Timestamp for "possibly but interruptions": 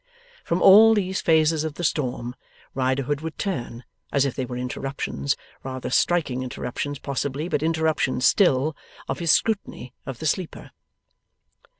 6.97-8.25